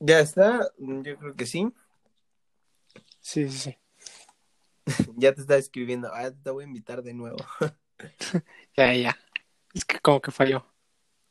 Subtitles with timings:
[0.00, 1.72] Ya está, yo creo que sí.
[3.20, 3.78] Sí, sí, sí.
[5.16, 6.10] ya te está escribiendo.
[6.12, 7.38] Ah, te voy a invitar de nuevo.
[8.76, 9.18] ya, ya.
[9.74, 10.64] Es que como que falló.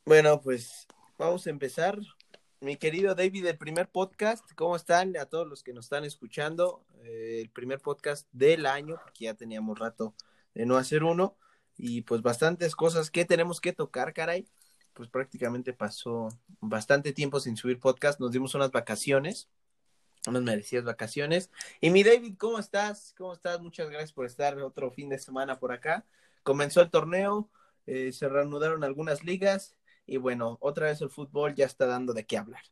[0.05, 1.99] Bueno, pues vamos a empezar.
[2.59, 5.15] Mi querido David, el primer podcast, ¿cómo están?
[5.17, 9.35] A todos los que nos están escuchando, eh, el primer podcast del año, porque ya
[9.35, 10.15] teníamos rato
[10.55, 11.37] de no hacer uno,
[11.77, 14.47] y pues bastantes cosas que tenemos que tocar, caray.
[14.97, 16.29] Pues prácticamente pasó
[16.59, 19.47] bastante tiempo sin subir podcast, nos dimos unas vacaciones,
[20.25, 21.51] unas merecidas vacaciones.
[21.79, 23.13] Y mi David, ¿cómo estás?
[23.15, 23.61] ¿Cómo estás?
[23.61, 26.03] Muchas gracias por estar otro fin de semana por acá.
[26.41, 27.47] Comenzó el torneo,
[27.85, 29.75] eh, se reanudaron algunas ligas
[30.07, 32.63] y bueno, otra vez el fútbol ya está dando de qué hablar.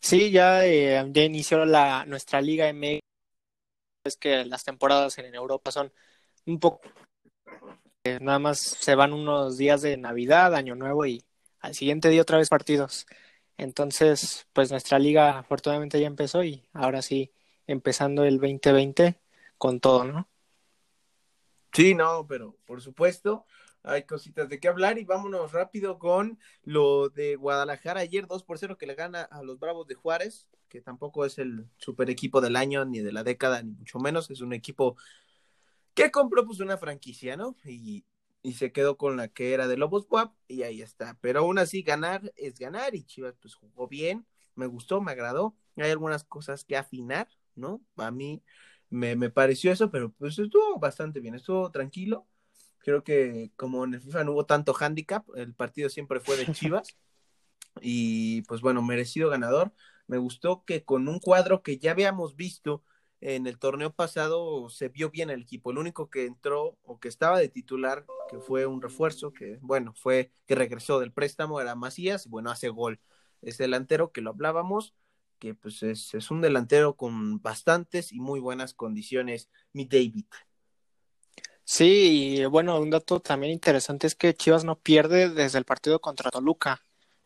[0.00, 2.98] Sí, ya, eh, ya inició la, nuestra liga MX.
[4.04, 5.92] Es que las temporadas en Europa son
[6.46, 6.80] un poco...
[8.20, 11.24] Nada más se van unos días de Navidad, Año Nuevo y
[11.60, 13.06] al siguiente día otra vez partidos.
[13.58, 17.32] Entonces, pues nuestra liga afortunadamente ya empezó y ahora sí,
[17.66, 19.18] empezando el 2020
[19.58, 20.28] con todo, ¿no?
[21.72, 23.44] Sí, no, pero por supuesto
[23.82, 28.58] hay cositas de qué hablar y vámonos rápido con lo de Guadalajara ayer 2 por
[28.58, 32.40] 0 que le gana a los Bravos de Juárez, que tampoco es el super equipo
[32.40, 34.96] del año ni de la década, ni mucho menos, es un equipo
[35.96, 37.56] que compró pues una franquicia, ¿no?
[37.64, 38.04] Y,
[38.42, 41.18] y se quedó con la que era de Lobos WAP y ahí está.
[41.20, 45.56] Pero aún así ganar es ganar y Chivas pues jugó bien, me gustó, me agradó.
[45.76, 47.82] Hay algunas cosas que afinar, ¿no?
[47.96, 48.44] A mí
[48.90, 52.28] me, me pareció eso, pero pues estuvo bastante bien, estuvo tranquilo
[52.86, 56.46] Creo que como en el FIFA no hubo tanto handicap, el partido siempre fue de
[56.52, 56.96] Chivas.
[57.80, 59.72] y pues bueno, merecido ganador.
[60.06, 62.84] Me gustó que con un cuadro que ya habíamos visto
[63.20, 65.70] en el torneo pasado se vio bien el equipo.
[65.70, 69.94] El único que entró o que estaba de titular, que fue un refuerzo, que bueno,
[69.94, 73.00] fue que regresó del préstamo, era Macías, y bueno, hace gol.
[73.42, 74.94] Es delantero que lo hablábamos,
[75.38, 80.26] que pues es, un delantero con bastantes y muy buenas condiciones, mi David.
[81.64, 86.00] Sí, y bueno, un dato también interesante es que Chivas no pierde desde el partido
[86.00, 86.82] contra Toluca.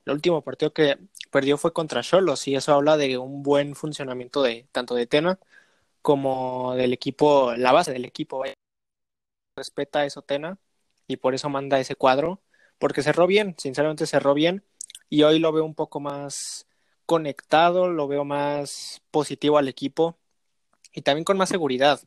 [0.06, 0.98] El último partido que
[1.30, 5.38] perdió fue contra Cholos y eso habla de un buen funcionamiento de tanto de Tena
[6.02, 8.44] como del equipo, la base del equipo.
[9.56, 10.58] Respeta eso Tena
[11.06, 12.42] y por eso manda ese cuadro,
[12.78, 14.64] porque cerró bien, sinceramente cerró bien
[15.08, 16.66] y hoy lo veo un poco más
[17.06, 20.18] conectado, lo veo más positivo al equipo
[20.92, 22.00] y también con más seguridad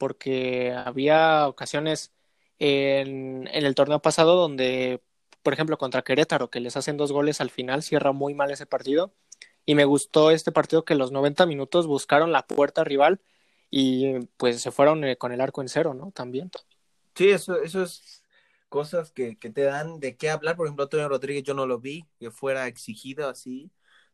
[0.00, 2.12] porque había ocasiones
[2.58, 5.02] en, el torneo pasado donde,
[5.42, 8.66] por ejemplo, contra Querétaro, que les hacen dos goles al final, cierra muy mal ese
[8.66, 9.12] partido.
[9.66, 13.20] Y me gustó este partido que los 90 minutos buscaron la puerta rival
[13.70, 16.10] y pues se fueron eh, con el arco en cero, ¿no?
[16.12, 16.50] También.
[17.14, 18.24] Sí, eso, eso es
[18.68, 20.56] cosas que, que te dan de qué hablar.
[20.56, 23.70] Por ejemplo, Antonio Rodríguez yo no lo vi, que fuera exigido así,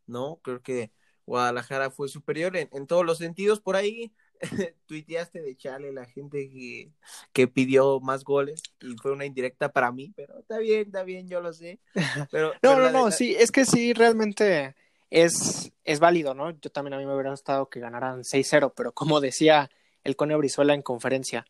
[0.06, 0.41] ¿no?
[0.43, 0.91] Creo que
[1.27, 3.61] Guadalajara fue superior en, en todos los sentidos.
[3.61, 4.12] Por ahí
[4.87, 6.91] tuiteaste de Chale la gente que,
[7.33, 11.28] que, pidió más goles y fue una indirecta para mí, pero está bien, está bien,
[11.28, 11.81] yo lo sé.
[12.31, 14.75] Pero, no, no, no, sí, es que sí, realmente
[15.11, 16.50] es, es válido, ¿no?
[16.50, 19.71] Yo también a mí me hubiera gustado que ganaran 6-0, pero como decía
[20.05, 21.47] el Cone Brizuela en conferencia,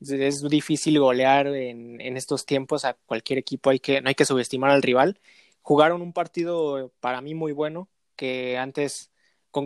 [0.00, 4.24] es difícil golear en, en, estos tiempos a cualquier equipo, hay que, no hay que
[4.24, 5.20] subestimar al rival.
[5.62, 9.10] Jugaron un partido para mí muy bueno, que antes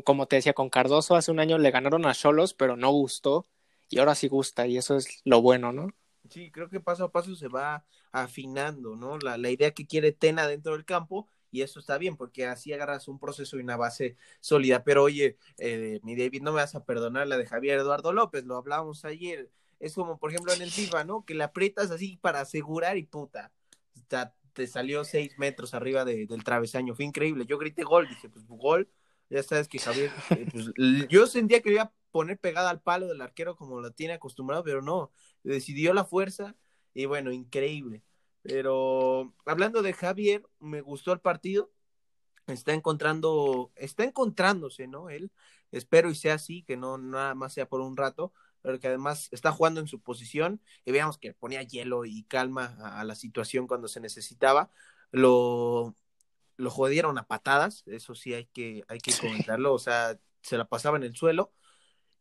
[0.04, 3.46] como te decía, con Cardoso hace un año le ganaron a Cholos, pero no gustó
[3.88, 5.88] y ahora sí gusta y eso es lo bueno, ¿no?
[6.28, 9.18] Sí, creo que paso a paso se va afinando, ¿no?
[9.18, 12.72] La, la idea que quiere Tena dentro del campo y eso está bien porque así
[12.72, 14.84] agarras un proceso y una base sólida.
[14.84, 18.44] Pero oye, eh, mi David, no me vas a perdonar la de Javier Eduardo López,
[18.44, 19.50] lo hablábamos ayer.
[19.78, 21.24] Es como, por ejemplo, en el FIFA, ¿no?
[21.24, 23.52] Que le aprietas así para asegurar y puta,
[24.52, 26.94] te salió seis metros arriba de, del travesaño.
[26.94, 27.46] Fue increíble.
[27.46, 28.90] Yo grité gol, dije, pues gol,
[29.30, 30.72] ya sabes que Javier, eh, pues,
[31.08, 34.64] yo sentía que iba a poner pegada al palo del arquero como lo tiene acostumbrado,
[34.64, 35.12] pero no,
[35.42, 36.56] decidió la fuerza
[36.92, 38.02] y bueno, increíble.
[38.42, 41.70] Pero hablando de Javier, me gustó el partido,
[42.46, 45.10] está encontrando, está encontrándose, ¿no?
[45.10, 45.30] Él,
[45.72, 48.32] espero y sea así, que no nada más sea por un rato,
[48.62, 52.76] pero que además está jugando en su posición y veamos que ponía hielo y calma
[52.80, 54.70] a, a la situación cuando se necesitaba.
[55.12, 55.94] Lo,
[56.60, 60.66] lo jodieron a patadas, eso sí hay que, hay que comentarlo, o sea, se la
[60.66, 61.52] pasaba en el suelo.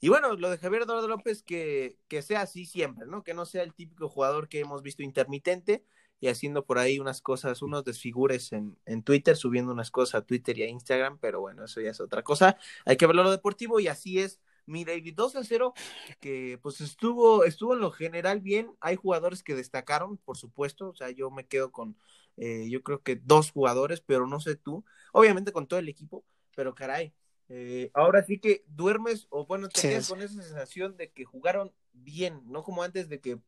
[0.02, 3.24] Y bueno, lo de Javier Eduardo López, que, que sea así siempre, ¿no?
[3.24, 5.84] Que no sea el típico jugador que hemos visto intermitente
[6.20, 10.26] y haciendo por ahí unas cosas, unos desfigures en, en Twitter, subiendo unas cosas a
[10.26, 12.58] Twitter y a Instagram, pero bueno, eso ya es otra cosa.
[12.86, 14.40] Hay que verlo lo deportivo y así es
[14.70, 15.74] mi David 2 a 0,
[16.20, 18.72] que pues estuvo, estuvo en lo general bien.
[18.80, 20.90] Hay jugadores que destacaron, por supuesto.
[20.90, 21.98] O sea, yo me quedo con,
[22.38, 24.86] eh, yo creo que dos jugadores, pero no sé tú.
[25.12, 26.24] Obviamente con todo el equipo,
[26.56, 27.14] pero caray,
[27.50, 31.74] eh, ahora sí que duermes o bueno, te quedas con esa sensación de que jugaron
[31.94, 33.40] bien, no como antes de que,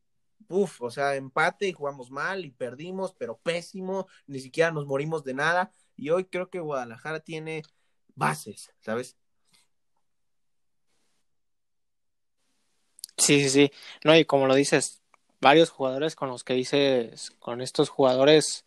[0.48, 5.24] uff, o sea, empate y jugamos mal y perdimos, pero pésimo, ni siquiera nos morimos
[5.24, 5.72] de nada.
[5.96, 7.62] Y hoy creo que Guadalajara tiene
[8.14, 9.16] bases, ¿sabes?
[13.16, 13.72] Sí, sí, sí.
[14.04, 15.02] No, y como lo dices,
[15.40, 18.64] varios jugadores con los que dices, con estos jugadores,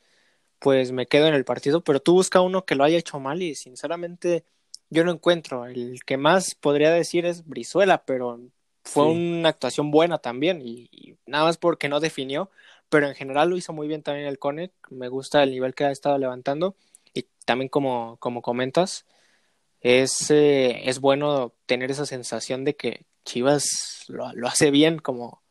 [0.60, 3.42] pues me quedo en el partido, pero tú busca uno que lo haya hecho mal
[3.42, 4.46] y sinceramente
[4.90, 5.66] yo no encuentro.
[5.66, 8.40] El que más podría decir es Brizuela, pero
[8.86, 12.50] fue una actuación buena también y, nada más porque no definió,
[12.88, 14.72] pero en general lo hizo muy bien también el Cone.
[14.90, 16.76] Me gusta el nivel que ha estado levantando
[17.14, 19.06] y también como, como comentas,
[19.82, 25.42] es, eh, es bueno tener esa sensación de que Chivas lo, lo, hace bien, como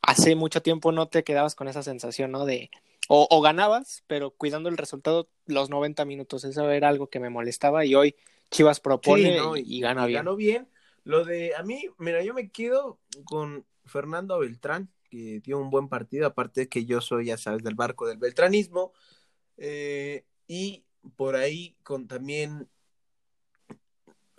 [0.00, 2.44] hace mucho tiempo no te quedabas con esa sensación, ¿no?
[2.46, 2.70] De
[3.08, 6.44] o, o ganabas, pero cuidando el resultado los 90 minutos.
[6.44, 8.14] Eso era algo que me molestaba y hoy
[8.50, 10.18] Chivas propone y, gana bien.
[10.18, 10.68] Ganó bien.
[11.04, 15.88] Lo de a mí, mira, yo me quedo con Fernando Beltrán, que dio un buen
[15.88, 18.92] partido, aparte que yo soy, ya sabes, del barco del beltranismo.
[19.56, 20.84] Eh, y
[21.16, 22.68] por ahí con también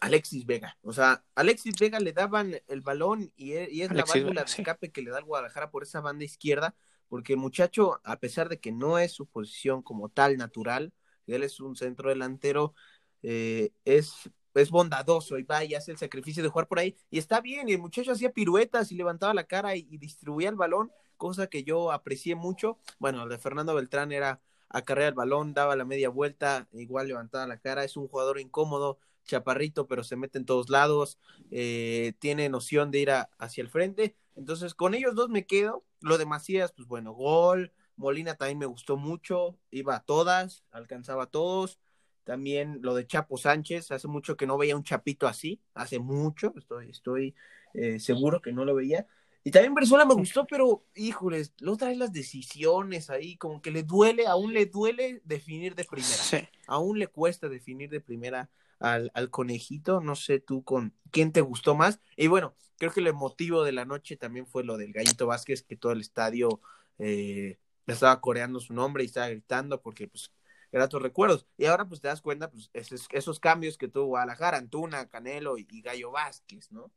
[0.02, 0.78] Alexis Vega.
[0.82, 4.92] O sea, Alexis Vega le daban el balón y, e, es la válvula de escape
[4.92, 6.76] que le da el Guadalajara por esa banda izquierda,
[7.08, 10.92] porque el muchacho, a pesar de que no es su posición como tal natural,
[11.28, 12.74] él es un centro delantero,
[13.22, 16.96] eh, es, es bondadoso y va y hace el sacrificio de jugar por ahí.
[17.10, 20.56] Y está bien, y el muchacho hacía piruetas y levantaba la cara y, distribuía el
[20.56, 22.78] balón, cosa que yo aprecié mucho.
[23.00, 27.48] Bueno, el de Fernando Beltrán era acarrear el balón, daba la media vuelta, igual levantaba
[27.48, 31.18] la cara, es un jugador incómodo, chaparrito, pero se mete en todos lados,
[31.52, 34.16] eh, tiene noción de ir hacia el frente.
[34.36, 35.84] Entonces, con ellos dos me quedo.
[36.00, 37.72] Lo de Macías, pues bueno, gol.
[37.98, 41.78] Molina también me gustó mucho, iba a todas, alcanzaba a todos.
[42.24, 46.54] También lo de Chapo Sánchez, hace mucho que no veía un chapito así, hace mucho,
[46.58, 47.36] estoy, estoy
[47.74, 49.08] eh, seguro que no lo veía.
[49.44, 53.84] Y también Brizuela me gustó, pero híjoles, lo trae las decisiones ahí, como que le
[53.84, 56.50] duele, aún le duele definir de primera.
[56.68, 61.42] Aún le cuesta definir de primera al, al, conejito, no sé tú con quién te
[61.42, 62.00] gustó más.
[62.16, 65.64] Y bueno, creo que el motivo de la noche también fue lo del Gallito Vázquez,
[65.64, 66.62] que todo el estadio
[67.00, 67.58] eh,
[67.88, 70.32] estaba coreando su nombre y estaba gritando porque pues
[70.72, 71.46] gratos recuerdos.
[71.58, 75.66] Y ahora pues te das cuenta, pues esos, cambios que tuvo Guadalajara, Antuna, Canelo y,
[75.82, 76.92] Gallo Vázquez, ¿no?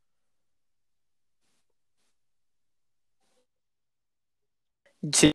[5.13, 5.33] Sí.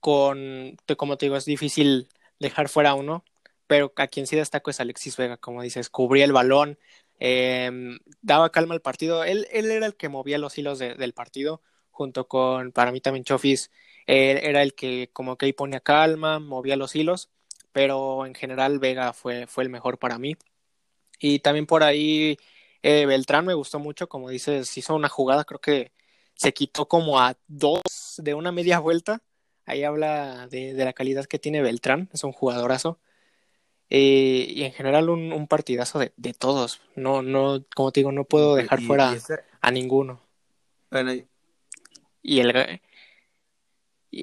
[0.00, 2.08] Con, como te digo, es difícil
[2.38, 3.24] dejar fuera uno,
[3.66, 6.78] pero a quien sí destaco es Alexis Vega, como dices, cubría el balón,
[7.18, 9.24] em, daba calma al partido.
[9.24, 11.60] Él, él era el que movía los hilos del partido,
[11.90, 13.70] junto con, para mí también, Chofis
[14.06, 17.30] era el que como que ahí ponía calma, movía los hilos,
[17.72, 20.36] pero en general Vega fue, fue el mejor para mí.
[21.18, 22.38] Y también por ahí
[22.82, 25.92] eh, Beltrán me gustó mucho, como dices, hizo una jugada, creo que
[26.34, 27.82] se quitó como a dos
[28.18, 29.22] de una media vuelta.
[29.64, 33.00] Ahí habla de, la calidad que tiene Beltrán, es un jugadorazo.
[33.90, 36.80] Eh, y en general un, partidazo de, todos.
[36.94, 39.16] No, no, como te digo, no puedo dejar fuera
[39.60, 40.20] a ninguno.
[42.22, 42.80] y el,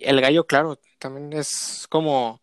[0.01, 2.41] el gallo, claro, también es como,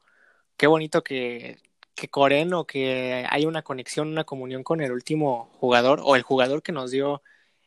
[0.57, 1.59] qué bonito que,
[1.95, 6.23] que Coren o que hay una conexión, una comunión con el último jugador o el
[6.23, 7.23] jugador que nos dio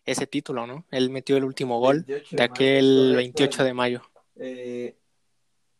[0.05, 0.85] ese título, ¿no?
[0.91, 4.01] Él metió el último gol de, aquel 28 de mayo.
[4.35, 4.97] Eh,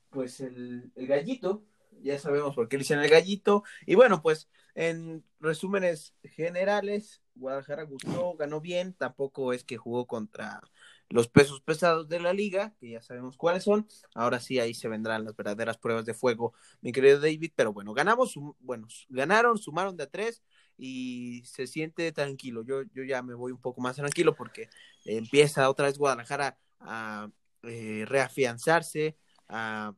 [0.10, 1.64] pues el, el, gallito,
[2.02, 3.64] ya sabemos por qué le dicen el gallito.
[3.86, 10.62] Y bueno, pues en resúmenes generales, Guadalajara gustó, ganó bien, tampoco es que jugó contra
[11.10, 13.88] los pesos pesados de la liga, que ya sabemos cuáles son.
[14.16, 17.52] Ahora sí, ahí se vendrán las verdaderas pruebas de fuego, mi querido David.
[17.56, 20.44] Pero bueno, ganamos, bueno, ganaron, sumaron de a tres
[20.78, 22.64] y se siente tranquilo.
[22.64, 24.70] Yo, yo ya me voy un poco más tranquilo porque
[25.06, 27.30] empieza otra vez Guadalajara a
[27.64, 29.18] eh, reafianzarse,
[29.48, 29.94] a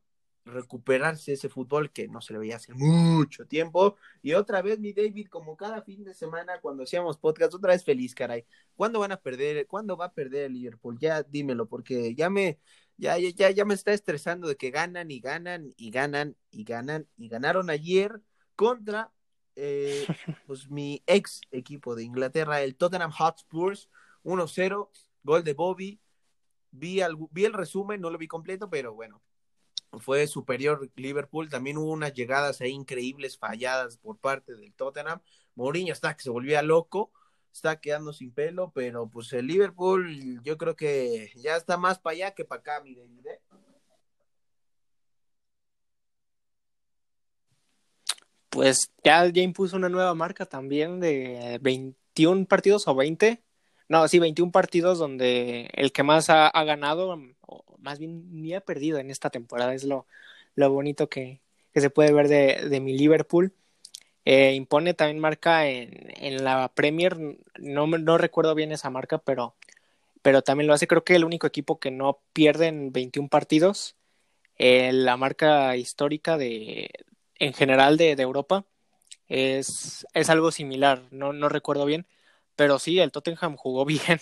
[0.45, 3.97] recuperarse ese fútbol que no se le veía hace mucho tiempo.
[4.21, 7.83] Y otra vez, mi David, como cada fin de semana cuando hacíamos podcast, otra vez
[7.83, 8.45] feliz, caray.
[8.75, 9.67] ¿Cuándo van a perder?
[9.67, 10.97] ¿Cuándo va a perder el Liverpool?
[10.99, 12.59] Ya dímelo, porque ya me,
[12.97, 17.07] ya, ya, ya me está estresando de que ganan y ganan y ganan y ganan
[17.17, 18.21] y ganaron ayer
[18.55, 19.11] contra
[19.55, 20.05] eh,
[20.47, 23.89] pues mi ex equipo de Inglaterra, el Tottenham Hotspurs,
[24.23, 24.89] 1-0,
[25.23, 25.99] gol de Bobby.
[26.71, 26.99] Vi,
[27.31, 29.21] vi el resumen, no lo vi completo, pero bueno,
[29.99, 31.49] fue superior Liverpool.
[31.49, 35.21] También hubo unas llegadas ahí increíbles, falladas por parte del Tottenham.
[35.55, 37.11] Mourinho está que se volvía loco,
[37.53, 42.15] está quedando sin pelo, pero pues el Liverpool yo creo que ya está más para
[42.15, 43.27] allá que para acá, mi David.
[43.27, 43.39] ¿eh?
[48.55, 53.43] pues ya, ya impuso una nueva marca también de 21 partidos o 20.
[53.87, 58.61] No, sí, 21 partidos donde el que más ha, ganado, o más bien ni ha
[58.61, 60.07] perdido en esta temporada, es lo,
[60.55, 61.41] lo bonito que,
[61.73, 63.53] se puede ver de, de mi Liverpool.
[64.25, 67.15] Eh, impone también marca en, en la Premier,
[67.59, 69.55] no, no recuerdo bien esa marca, pero,
[70.21, 70.87] pero también lo hace.
[70.87, 73.95] Creo que el único equipo que no pierde en 21 partidos,
[74.57, 76.89] eh, la marca histórica de,
[77.39, 78.65] en general de, de Europa,
[79.27, 82.07] es, es, algo similar, no, no recuerdo bien,
[82.55, 84.19] pero sí, el Tottenham jugó bien.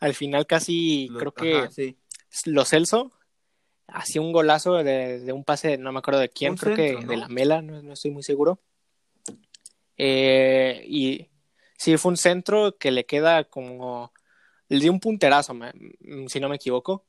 [0.00, 1.96] Al final casi creo que Ajá, sí.
[2.46, 3.12] lo Celso
[3.86, 7.00] hacía un golazo de, de, un pase, no me acuerdo de quién, Un creo centro,
[7.00, 7.12] que ¿no?
[7.12, 8.60] de la Mela, no, no estoy muy seguro.
[9.96, 11.28] Eh, y
[11.78, 14.12] sí, fue un centro que le queda como.
[14.68, 15.72] Le dio un punterazo, me-
[16.28, 17.04] si no me equivoco,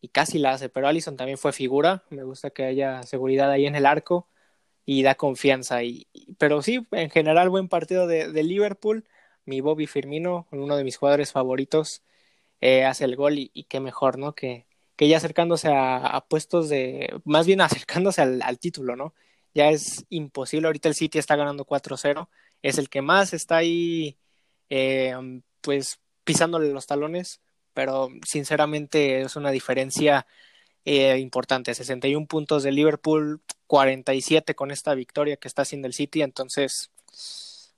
[0.00, 0.68] y casi la hace.
[0.68, 2.04] Pero Allison también fue figura.
[2.10, 4.28] Me gusta que haya seguridad ahí en el arco
[4.86, 5.82] y da confianza.
[5.82, 9.04] Y, y- pero sí, en general, buen partido de, de Liverpool.
[9.44, 12.02] Mi Bobby Firmino, uno de mis jugadores favoritos,
[12.60, 14.34] eh, hace el gol y, qué mejor, ¿no?
[14.34, 17.20] Que, que ya acercándose a, a puestos de.
[17.24, 19.14] Más bien acercándose al, al título, ¿no?
[19.54, 20.66] ya es imposible.
[20.66, 22.28] Ahorita el City está ganando 4-0.
[22.62, 24.18] Es el que más está ahí,
[24.70, 25.14] eh,
[25.60, 27.40] pues, pisándole los talones.
[27.74, 30.26] Pero sinceramente es una diferencia
[30.84, 31.74] eh, importante.
[31.74, 36.22] 61 puntos de Liverpool, 47 con esta victoria que está haciendo el City.
[36.22, 36.90] Entonces,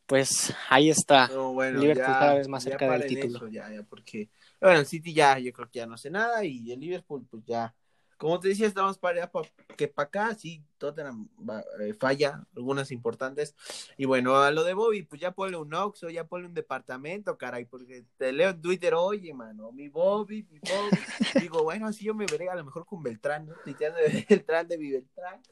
[0.06, 1.28] pues ahí está.
[1.28, 3.38] No, bueno, Liverpool ya, cada vez más cerca del título.
[3.38, 4.28] eso, ya, ya, porque,
[4.60, 7.44] bueno, el City ya, yo creo que ya no hace nada y el Liverpool, pues
[7.46, 7.74] ya,
[8.16, 9.42] como te decía, estamos para allá pa-
[9.76, 13.54] que para acá, sí, Tottenham va- eh, falla algunas importantes.
[13.96, 17.36] Y bueno, a lo de Bobby, pues ya ponle un Oxxo, ya ponle un departamento,
[17.36, 20.98] caray, porque te leo en Twitter, oye, mano, mi Bobby, mi Bobby.
[21.50, 23.54] Digo, bueno, así yo me veré a lo mejor con Beltrán, ¿no?
[23.64, 25.42] Tuiteando de Beltrán, de mi Beltrán.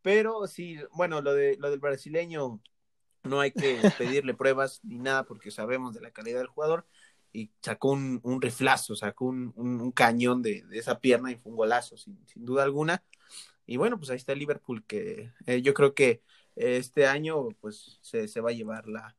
[0.00, 2.60] Pero sí, bueno, lo, de, lo del brasileño
[3.26, 6.86] no hay que pedirle pruebas ni nada porque sabemos de la calidad del jugador
[7.36, 11.36] y sacó un, un riflazo, sacó un, un, un cañón de, de, esa pierna y
[11.36, 13.02] fue un golazo sin, sin, duda alguna.
[13.66, 16.22] Y bueno, pues ahí está Liverpool que eh, yo creo que
[16.54, 19.14] este año pues se, se va a llevar la,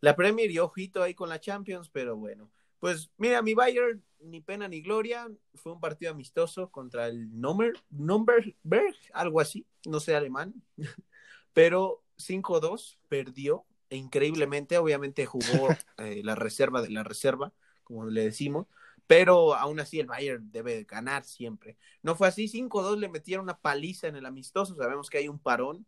[0.00, 2.50] la, Premier y ojito ahí con la Champions, pero bueno.
[2.80, 7.74] Pues mira, mi Bayern, ni pena ni gloria, fue un partido amistoso contra el Number,
[7.90, 10.52] Numberberg, algo así, no sé alemán,
[11.52, 17.52] pero 5-2, perdió e increíblemente, obviamente jugó eh, la reserva de la reserva,
[17.84, 18.66] como le decimos,
[19.06, 21.76] pero aún así el Bayern debe ganar siempre.
[22.02, 25.38] No fue así, 5-2 le metieron una paliza en el amistoso, sabemos que hay un
[25.38, 25.86] parón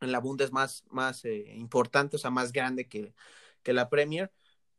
[0.00, 3.14] en la Bundes más, más eh, importante, o sea, más grande que,
[3.62, 4.32] que la Premier,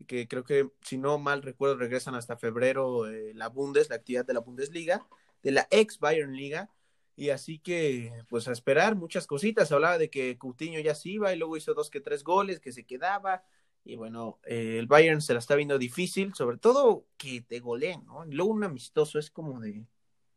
[0.07, 4.25] que creo que, si no mal recuerdo, regresan hasta febrero eh, la Bundes, la actividad
[4.25, 5.05] de la Bundesliga,
[5.43, 6.69] de la ex Bayern Liga,
[7.15, 9.71] y así que, pues a esperar muchas cositas.
[9.71, 12.73] Hablaba de que Coutinho ya se iba y luego hizo dos que tres goles, que
[12.73, 13.43] se quedaba.
[13.85, 18.05] Y bueno, eh, el Bayern se la está viendo difícil, sobre todo que te goleen,
[18.05, 18.25] ¿no?
[18.25, 19.85] Y luego un amistoso es como de.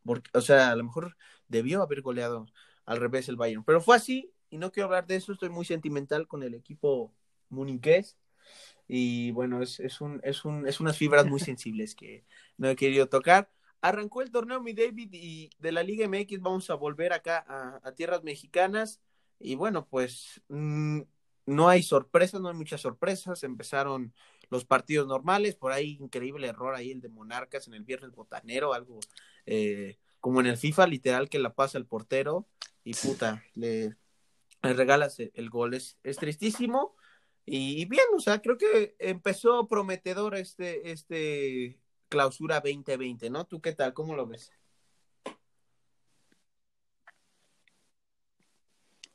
[0.04, 1.16] Porque, o sea, a lo mejor
[1.48, 2.46] debió haber goleado
[2.84, 5.32] al revés el Bayern, pero fue así y no quiero hablar de eso.
[5.32, 7.12] Estoy muy sentimental con el equipo
[7.48, 8.16] muniqués.
[8.86, 12.24] Y bueno, es, es, un, es, un, es unas fibras muy sensibles que
[12.56, 16.70] no he querido tocar arrancó el torneo mi David y de la Liga MX vamos
[16.70, 17.44] a volver acá
[17.82, 19.00] a, tierras mexicanas.
[19.38, 21.00] Y bueno pues mmm,
[21.46, 24.12] no hay sorpresas, no hay muchas sorpresas, empezaron
[24.50, 28.74] los partidos normales, por ahí increíble error ahí el de Monarcas en el viernes botanero,
[28.74, 28.98] algo
[29.46, 32.48] eh, como en el FIFA literal que la pasa el portero
[32.84, 33.96] y puta, le,
[34.62, 36.96] le regalas el, el gol, es, es tristísimo.
[37.44, 43.46] Y, y, bien, o sea, creo que empezó prometedor este, este clausura 2020, ¿no?
[43.46, 43.94] ¿Tú qué tal?
[43.94, 44.52] ¿Cómo lo ves?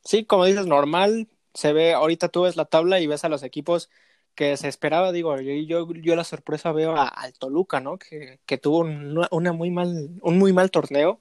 [0.04, 1.28] Sí, como dices, normal.
[1.54, 3.90] Se ve, ahorita tú ves la tabla y ves a los equipos
[4.34, 7.98] que se esperaba, digo, yo, yo, yo la sorpresa veo al Toluca, ¿no?
[7.98, 11.20] Que, que tuvo un, una muy mal, un muy mal torneo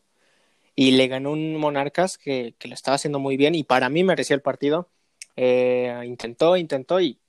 [0.75, 4.03] y le ganó un Monarcas que, que lo estaba haciendo muy bien y para mí
[4.03, 4.89] merecía el partido.
[5.35, 7.19] Eh, intentó, intentó y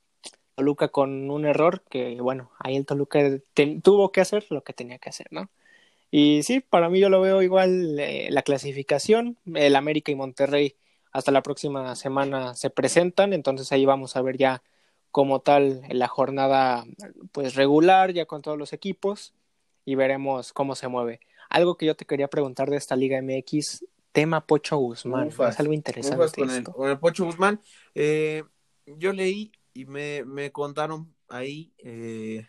[0.54, 3.20] Toluca con un error que, bueno, ahí el Toluca
[3.54, 5.50] ten, tuvo que hacer lo que tenía que hacer, ¿no?
[6.11, 10.76] Y sí, para mí yo lo veo igual eh, la clasificación, el América y Monterrey
[11.11, 14.62] hasta la próxima semana se presentan, entonces ahí vamos a ver ya
[15.11, 16.84] como tal la jornada
[17.30, 19.32] pues regular ya con todos los equipos
[19.84, 21.20] y veremos cómo se mueve.
[21.50, 25.61] Algo que yo te quería preguntar de esta Liga MX, tema Pocho Guzmán, ufas, es
[25.61, 26.40] algo interesante.
[26.40, 27.61] Con el, con, el, Pocho Guzmán,
[27.94, 28.44] eh,
[28.87, 32.49] yo leí y me, me contaron ahí eh,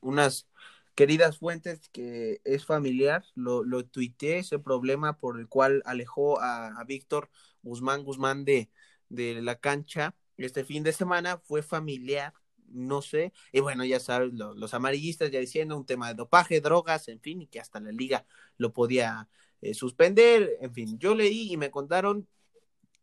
[0.00, 0.48] unas
[0.94, 3.80] queridas fuentes que es familiar, lo, lo
[4.20, 7.30] ese problema por el cual alejó a, a Víctor
[7.62, 8.70] Guzmán Guzmán de,
[9.08, 12.32] de la cancha este fin de semana fue familiar,
[12.68, 17.08] no sé, y bueno, ya sabes, los amarillistas ya diciendo un tema de dopaje, drogas,
[17.08, 18.26] en fin, y que hasta la liga
[18.56, 19.28] lo podía
[19.60, 22.26] eh, suspender, en fin, yo leí y me contaron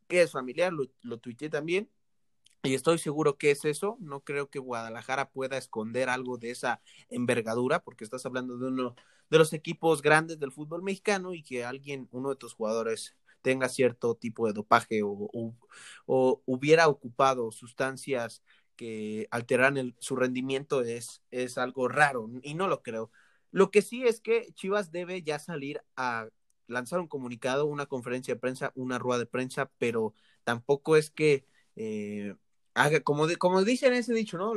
[0.08, 1.90] que es familiar, lo, lo tuiteé también,
[2.64, 3.98] y estoy seguro que es eso.
[4.00, 8.96] No creo que Guadalajara pueda esconder algo de esa envergadura, porque estás hablando de uno
[9.30, 13.70] de los equipos grandes del fútbol mexicano y que alguien, uno de tus jugadores, tenga
[13.70, 15.30] cierto tipo de dopaje o,
[16.06, 18.44] o, hubiera ocupado sustancias
[18.76, 23.12] que alteran su rendimiento es, es algo raro y no lo creo.
[23.52, 26.28] Lo que sí es que Chivas debe ya salir a
[26.68, 30.14] lanzar un comunicado, una conferencia de prensa, una rueda de prensa, pero
[30.44, 32.36] tampoco es que eh,
[32.74, 34.54] haga, como, como dicen ese dicho, ¿no?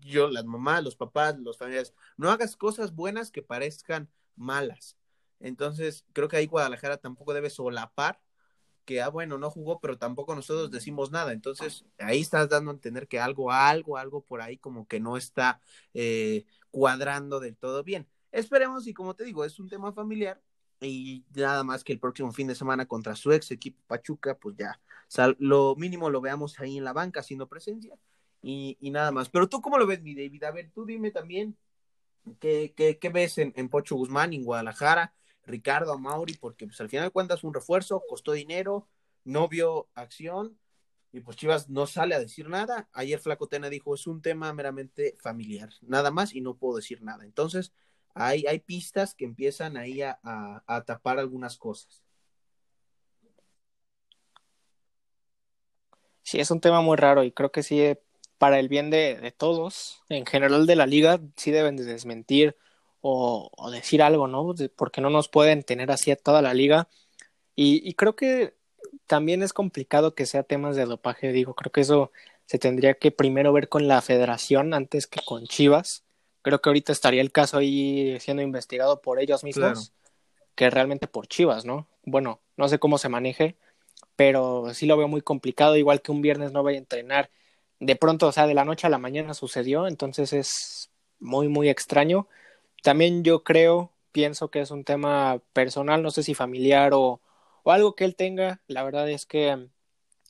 [0.00, 4.96] yo, las mamás, los papás, los familiares, no hagas cosas buenas que parezcan malas.
[5.40, 8.20] Entonces, creo que ahí Guadalajara tampoco debe solapar
[8.84, 11.32] que, ah, bueno, no jugó, pero tampoco nosotros decimos nada.
[11.32, 15.16] Entonces, ahí estás dando a entender que algo, algo, algo por ahí como que no
[15.16, 15.60] está
[15.92, 18.08] eh, cuadrando del todo bien.
[18.32, 20.40] Esperemos y como te digo, es un tema familiar
[20.80, 24.56] y nada más que el próximo fin de semana contra su ex equipo Pachuca, pues
[24.56, 24.80] ya,
[25.38, 27.98] lo mínimo lo veamos ahí en la banca haciendo presencia
[28.42, 29.28] y, y, nada más.
[29.28, 30.44] Pero tú, ¿cómo lo ves, mi David?
[30.44, 31.56] A ver, tú dime también
[32.40, 35.14] qué, qué, qué ves en, en, Pocho Guzmán, en Guadalajara,
[35.44, 38.88] Ricardo, Mauri, porque pues al final de cuentas un refuerzo, costó dinero,
[39.24, 40.58] no vio acción
[41.12, 42.88] y pues Chivas no sale a decir nada.
[42.92, 47.02] Ayer Flaco Tena dijo, es un tema meramente familiar, nada más y no puedo decir
[47.02, 47.24] nada.
[47.24, 47.72] Entonces,
[48.16, 52.02] hay, hay pistas que empiezan ahí a, a, tapar algunas cosas.
[56.22, 58.00] Sí, es un tema muy raro y creo que sí, eh,
[58.38, 62.56] para el bien de, de todos, en general de la liga, sí deben de desmentir
[63.02, 64.54] o, o, decir algo, ¿no?
[64.76, 66.88] Porque no nos pueden tener así a toda la liga.
[67.54, 68.56] Y, y, creo que
[69.06, 72.12] también es complicado que sea temas de dopaje, digo, creo que eso
[72.46, 76.05] se tendría que primero ver con la federación antes que con Chivas
[76.46, 79.92] creo que ahorita estaría el caso ahí siendo investigado por ellos mismos
[80.54, 81.88] que realmente por Chivas, ¿no?
[82.04, 83.56] Bueno, no sé cómo se maneje,
[84.14, 87.30] pero sí lo veo muy complicado, igual que un viernes no vaya a entrenar.
[87.80, 91.68] De pronto, o sea, de la noche a la mañana sucedió, entonces es muy, muy
[91.68, 92.28] extraño.
[92.80, 97.20] También yo creo, pienso que es un tema personal, no sé si familiar o,
[97.64, 98.60] o algo que él tenga.
[98.68, 99.66] La verdad es que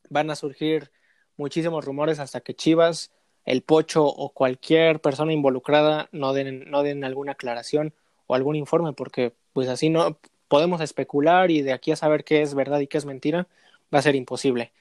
[0.08, 0.90] van a surgir
[1.36, 3.12] muchísimos rumores hasta que Chivas
[3.46, 7.94] el Pocho o cualquier persona involucrada no den, no den alguna aclaración
[8.26, 12.42] o algún informe, porque pues así no podemos especular y de aquí a saber qué
[12.42, 13.48] es verdad y qué es mentira
[13.94, 14.72] va a ser imposible.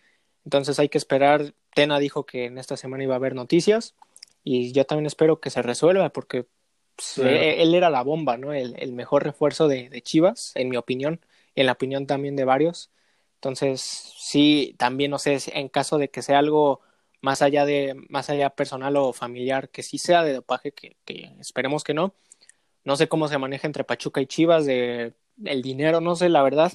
[0.44, 1.54] Entonces hay que esperar.
[1.74, 3.96] Tena dijo que en esta semana iba a haber noticias
[4.44, 6.48] y yo también espero que se resuelva porque
[6.96, 8.54] pues, él, era la bomba, ¿no?
[8.54, 11.20] El, el mejor refuerzo de, de, Chivas, en mi opinión,
[11.56, 12.90] en la opinión también de varios.
[13.36, 13.82] Entonces,
[14.18, 16.82] sí, también no sé, en caso de que sea algo
[17.26, 21.34] más allá de, más allá personal o familiar, que sí sea de dopaje, que, que
[21.40, 22.14] esperemos que no.
[22.84, 26.44] No sé cómo se maneja entre Pachuca y Chivas, de el dinero, no sé, la
[26.44, 26.72] verdad.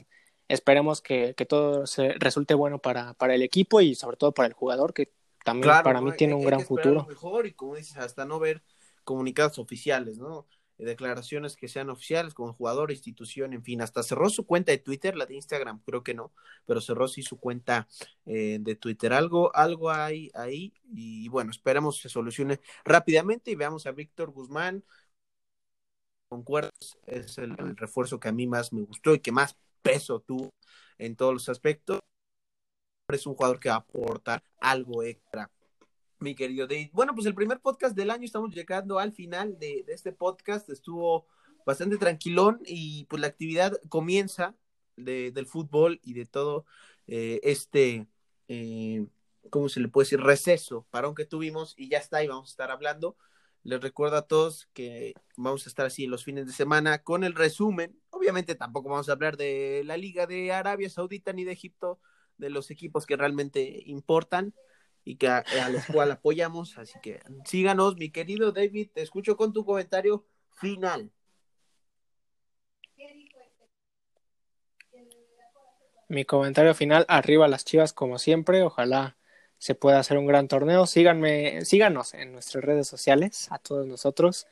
[0.48, 4.48] Esperemos que, que todo se resulte bueno para, para el equipo y sobre todo para
[4.48, 5.12] el jugador, que
[5.44, 7.06] también para mí tiene un gran futuro.
[7.08, 8.64] Mejor y como dices, hasta no ver
[9.04, 10.48] comunicados oficiales, ¿no?
[10.84, 15.16] Declaraciones que sean oficiales como jugador, institución, en fin, hasta cerró su cuenta de Twitter,
[15.16, 16.32] la de Instagram creo que no,
[16.66, 17.88] pero cerró sí su cuenta
[18.26, 19.12] eh, de Twitter.
[19.12, 24.84] Algo, algo hay ahí y bueno, esperamos se solucione rápidamente y veamos a Víctor Guzmán.
[26.28, 26.72] Concuerdas,
[27.06, 30.50] es el, el refuerzo que a mí más me gustó y que más peso tuvo
[30.98, 32.00] en todos los aspectos.
[33.08, 35.50] Es un jugador que va a aportar algo extra
[36.20, 36.90] mi querido Dave.
[36.92, 41.26] Bueno, pues el primer podcast del año, estamos llegando al final de, este podcast, estuvo
[41.64, 44.54] bastante tranquilón y pues la actividad comienza
[44.96, 46.66] de, del fútbol y de todo
[47.06, 48.06] eh, este,
[48.48, 49.06] eh,
[49.48, 50.20] ¿cómo se le puede decir?
[50.20, 53.16] Receso, parón que tuvimos y ya está, y vamos a estar hablando.
[53.62, 57.34] Les recuerdo a todos que vamos a estar así los fines de semana con el
[57.34, 57.98] resumen.
[58.10, 61.98] Obviamente tampoco vamos a hablar de la Liga de Arabia Saudita ni de Egipto,
[62.36, 64.54] de los equipos que realmente importan
[65.10, 66.78] y que a, los cuales apoyamos.
[66.78, 71.10] Así que síganos, mi querido David, te escucho con tu comentario final.
[76.08, 79.16] Mi comentario final, arriba las chivas como siempre, ojalá
[79.58, 80.86] se pueda hacer un gran torneo.
[80.86, 84.46] Síganme, síganos en nuestras redes sociales, a todos nosotros.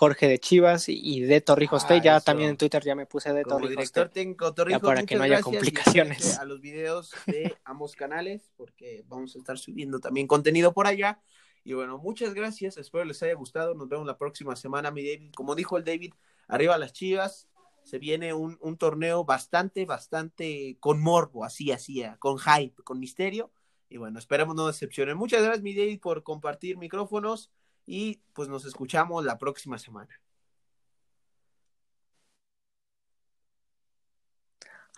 [0.00, 3.44] Jorge de Chivas y de Torrijos ah, Ya también en Twitter ya me puse de
[3.44, 6.38] Torrijos director técnico Torrijos, para que no haya complicaciones.
[6.38, 11.20] A los videos de ambos canales, porque vamos a estar subiendo también contenido por allá.
[11.64, 12.78] Y bueno, muchas gracias.
[12.78, 13.74] Espero les haya gustado.
[13.74, 15.32] Nos vemos la próxima semana, mi David.
[15.34, 16.14] Como dijo el David,
[16.48, 17.50] arriba las Chivas.
[17.82, 23.52] Se viene un, un torneo bastante, bastante con morbo, así, así, con hype, con misterio.
[23.90, 25.18] Y bueno, esperamos no decepcionen.
[25.18, 27.50] Muchas gracias, mi David, por compartir micrófonos
[27.90, 30.20] y pues nos escuchamos la próxima semana.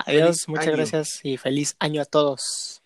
[0.05, 2.82] Adiós, muchas gracias y feliz año a todos.